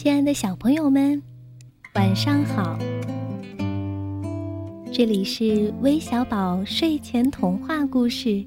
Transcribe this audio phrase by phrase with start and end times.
[0.00, 1.20] 亲爱的小朋友们，
[1.96, 2.78] 晚上好！
[4.92, 8.46] 这里是微小宝睡前童话故事，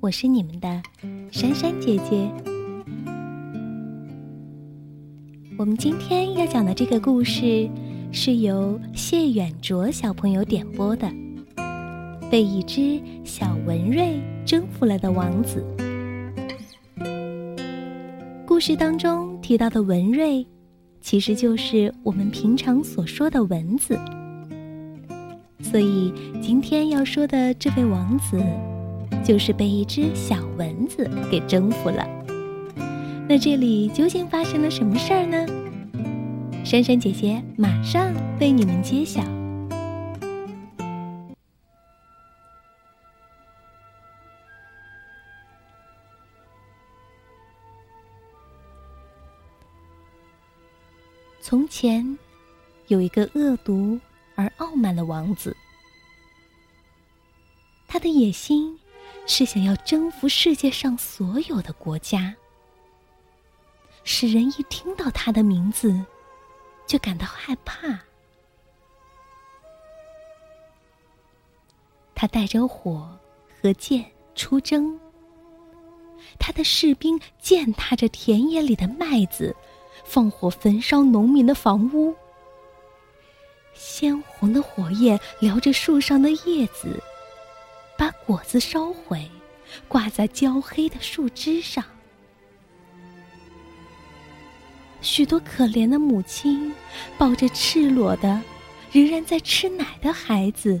[0.00, 0.82] 我是你们的
[1.30, 2.26] 珊珊姐姐。
[5.58, 7.68] 我们今天要讲的这个故事
[8.10, 11.06] 是由谢远卓小朋友点播的，
[12.30, 15.62] 《被一只小文瑞征服了的王子》。
[18.46, 20.46] 故事当中提到的文瑞，
[21.08, 23.96] 其实就是我们平常所说的蚊子。
[25.60, 28.42] 所以今天要说的这位王子，
[29.24, 32.04] 就是被一只小蚊子给征服了。
[33.28, 35.46] 那这里究竟发生了什么事儿呢？
[36.64, 39.22] 珊珊姐姐马上为你们揭晓。
[51.48, 52.18] 从前，
[52.88, 54.00] 有一个恶毒
[54.34, 55.56] 而傲慢的王子，
[57.86, 58.76] 他的野心
[59.28, 62.34] 是想要征服世界上所有的国家，
[64.02, 66.04] 使人一听到他的名字
[66.84, 67.96] 就感到害怕。
[72.12, 73.16] 他带着火
[73.62, 74.98] 和剑出征，
[76.40, 79.54] 他的士兵践踏着田野里的麦子。
[80.06, 82.14] 放火焚烧农民的房屋，
[83.74, 87.02] 鲜红的火焰燎着树上的叶子，
[87.98, 89.28] 把果子烧毁，
[89.88, 91.84] 挂在焦黑的树枝上。
[95.02, 96.74] 许多可怜的母亲
[97.18, 98.40] 抱着赤裸的、
[98.90, 100.80] 仍然在吃奶的孩子，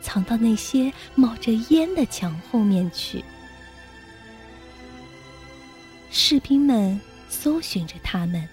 [0.00, 3.22] 藏到那些冒着烟的墙后面去。
[6.10, 6.98] 士兵们。
[7.38, 8.48] 搜寻着他们，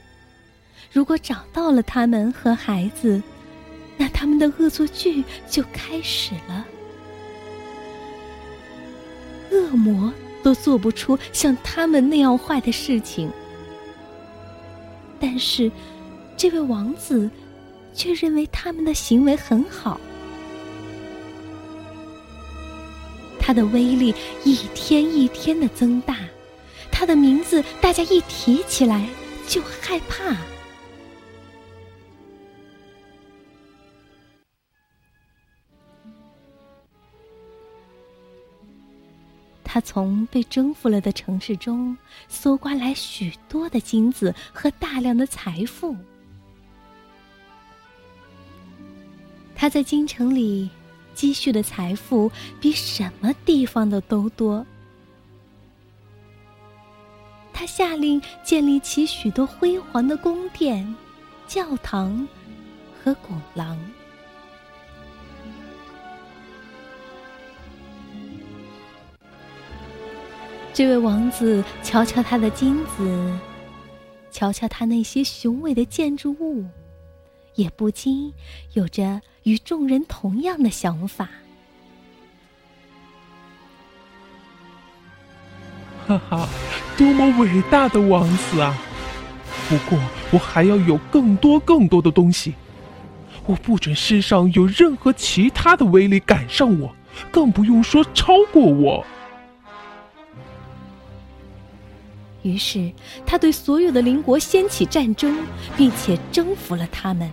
[0.91, 3.21] 如果找到了他们和孩子，
[3.97, 6.66] 那他们的恶作剧就开始了。
[9.51, 10.13] 恶魔
[10.44, 13.31] 都做不出像他们那样坏的事情，
[15.19, 15.71] 但是
[16.35, 17.29] 这位王子
[17.94, 20.00] 却认为他们的行为很好。
[23.39, 24.13] 他的威力
[24.44, 26.17] 一天一天的增大。
[26.96, 29.09] 他的名字，大家一提起来
[29.48, 30.38] 就害怕。
[39.64, 41.98] 他从被征服了的城市中
[42.30, 45.98] 搜刮来许多的金子和大量的财富。
[49.56, 50.70] 他在京城里
[51.16, 52.31] 积蓄的财富
[52.62, 54.64] 比什么地方的都多。
[57.83, 60.95] 下令建立起许多辉煌的宫殿、
[61.45, 62.25] 教堂
[63.03, 63.77] 和拱廊。
[70.71, 73.38] 这位王子瞧瞧他的金子，
[74.31, 76.63] 瞧瞧他那些雄伟的建筑物，
[77.55, 78.33] 也不禁
[78.75, 81.29] 有着与众人同样的想法。
[86.08, 86.50] 哈哈，
[86.97, 88.78] 多么伟大的王子啊！
[89.69, 89.97] 不过
[90.31, 92.53] 我还要有更多更多的东西，
[93.46, 96.94] 我不准世上有任何其他的威力赶上我，
[97.31, 99.06] 更不用说超过我。
[102.42, 102.92] 于是，
[103.25, 105.38] 他对所有的邻国掀起战争，
[105.78, 107.31] 并且征服了他们。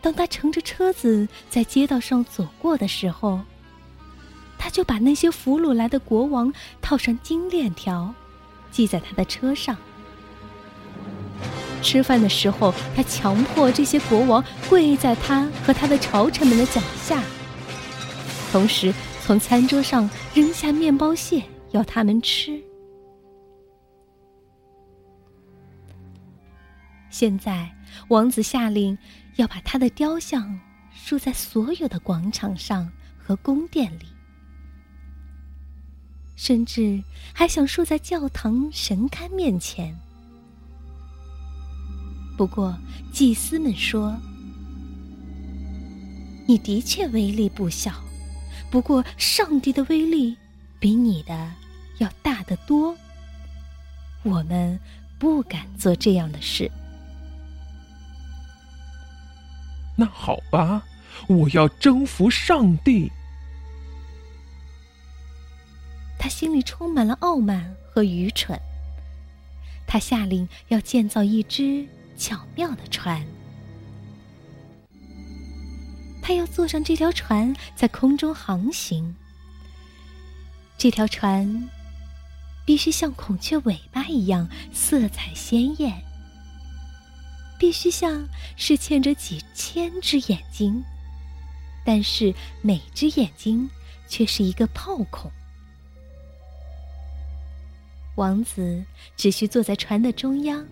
[0.00, 3.40] 当他乘着车子在街道上走过的时候，
[4.66, 8.12] 他就把那些俘虏来的国王套上金链条，
[8.72, 9.76] 系在他的车上。
[11.80, 17.22] 吃饭的时候，他强迫这些国王跪在他和他的朝臣们的脚下，
[18.50, 18.92] 同时
[19.22, 21.40] 从餐桌上扔下面包屑
[21.70, 22.60] 要他们吃。
[27.08, 27.72] 现在，
[28.08, 28.98] 王子下令
[29.36, 30.58] 要把他的雕像
[30.92, 34.15] 竖在所有的广场上和宫殿里。
[36.36, 37.02] 甚至
[37.32, 39.96] 还想竖在教堂神龛面前。
[42.36, 42.76] 不过，
[43.12, 44.14] 祭司们说
[46.46, 47.92] ：“你的确威力不小，
[48.70, 50.36] 不过上帝的威力
[50.78, 51.50] 比你的
[51.98, 52.94] 要大得多。
[54.22, 54.78] 我们
[55.18, 56.70] 不敢做这样的事。”
[59.96, 60.84] 那好吧，
[61.26, 63.10] 我要征服上帝。
[66.26, 68.60] 他心里充满了傲慢和愚蠢。
[69.86, 71.86] 他下令要建造一只
[72.18, 73.24] 巧妙的船。
[76.20, 79.14] 他要坐上这条船，在空中航行。
[80.76, 81.68] 这条船
[82.64, 86.02] 必须像孔雀尾巴一样色彩鲜艳，
[87.56, 90.82] 必须像是嵌着几千只眼睛，
[91.84, 93.70] 但是每只眼睛
[94.08, 95.30] 却是一个炮孔。
[98.16, 98.82] 王子
[99.16, 100.66] 只需坐在船的中央，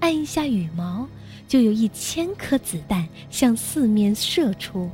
[0.00, 1.06] 按一下羽毛，
[1.46, 4.90] 就有一千颗子弹向四面射出。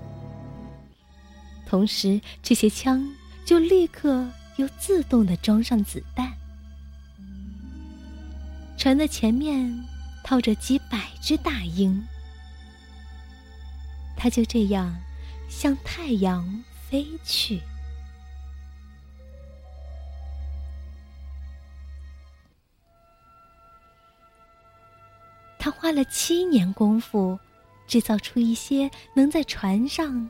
[1.67, 3.09] 同时，这些枪
[3.45, 6.31] 就立刻又自动的装上子弹。
[8.77, 9.73] 船的前面
[10.25, 12.03] 套着几百只大鹰，
[14.17, 14.93] 它就这样
[15.49, 17.61] 向太阳飞去。
[25.93, 27.39] 花了七年功夫，
[27.87, 30.27] 制造出一些能在船上、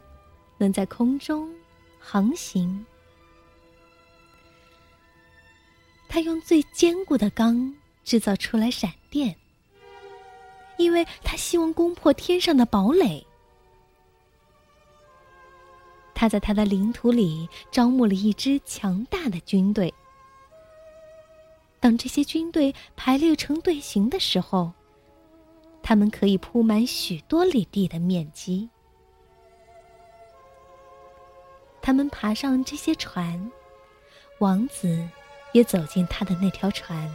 [0.59, 1.49] 能在空中
[2.01, 2.85] 航行。
[6.09, 7.73] 他用最坚固的钢
[8.03, 9.37] 制造出来闪电，
[10.79, 13.25] 因为他希望攻破天上的堡垒。
[16.13, 19.95] 他在他的领土里招募了一支强大的军队。
[21.79, 24.73] 当这些军队排列成队形的时候，
[25.83, 28.69] 他们可以铺满许多里地的面积。
[31.81, 33.51] 他们爬上这些船，
[34.39, 35.09] 王子
[35.53, 37.13] 也走进他的那条船。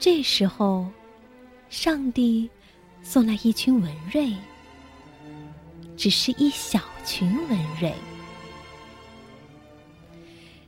[0.00, 0.86] 这时候，
[1.70, 2.50] 上帝
[3.02, 4.32] 送来一群文瑞，
[5.96, 7.94] 只是一小群文瑞。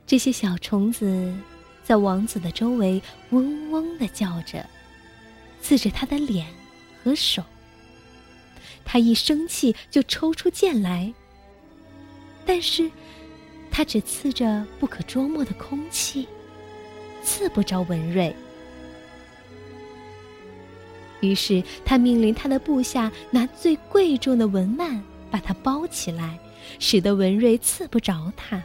[0.07, 1.33] 这些小虫子。
[1.91, 3.01] 在王子的周围
[3.31, 4.65] 嗡嗡的叫着，
[5.61, 6.47] 刺着他的脸
[7.03, 7.43] 和手。
[8.85, 11.13] 他一生气就抽出剑来，
[12.45, 12.89] 但是，
[13.69, 16.25] 他只刺着不可捉摸的空气，
[17.25, 18.33] 刺不着文瑞。
[21.19, 26.39] 于是他命令他的部下拿最贵重的文幔把它包起来，
[26.79, 28.63] 使得文瑞刺不着他。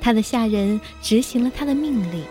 [0.00, 2.24] 他的下人执行了他的命令，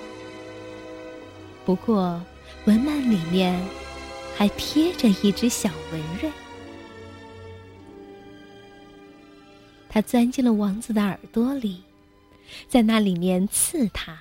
[1.66, 2.20] 不过
[2.66, 3.64] 文幔里面
[4.36, 6.32] 还贴着一只小文瑞。
[9.88, 11.84] 他钻进了王子的耳朵里，
[12.68, 14.18] 在那里面刺他。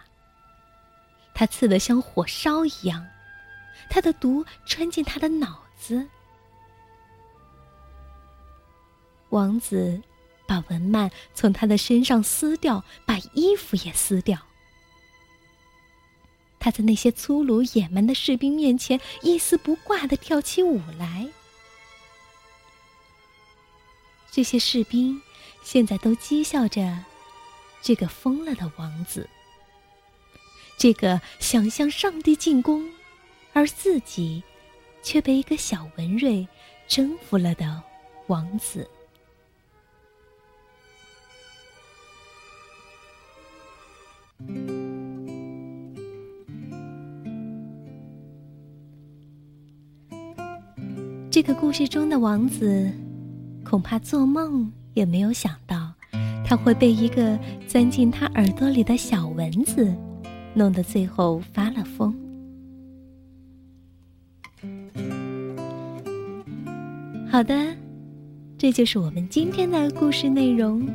[1.34, 3.06] 他刺得像火烧一样，
[3.88, 6.06] 他的毒穿进他的脑子。
[9.30, 10.00] 王子。
[10.48, 14.40] 把文曼从他的身上撕掉，把衣服也撕掉。
[16.58, 21.28] 他在那些粗鲁野蛮的士兵面前一丝不挂的跳起舞来。
[24.30, 25.20] 这些士兵
[25.62, 27.04] 现在都讥笑着
[27.82, 29.28] 这个疯了的王子，
[30.78, 32.90] 这个想向上帝进攻，
[33.52, 34.42] 而自己
[35.02, 36.48] 却被一个小文瑞
[36.86, 37.82] 征服了的
[38.28, 38.88] 王子。
[51.48, 52.92] 个故事中的王子，
[53.64, 55.94] 恐怕做梦也没有想到，
[56.44, 59.90] 他会被一个钻进他耳朵里的小蚊子
[60.52, 62.14] 弄得最后发了疯。
[67.30, 67.74] 好的，
[68.58, 70.86] 这就是我们今天的故事内容：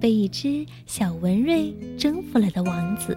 [0.00, 3.14] 被一只小文瑞征服了的王子。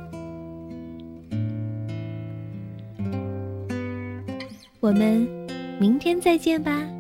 [4.82, 5.38] 我们。
[5.80, 6.99] 明天再见吧。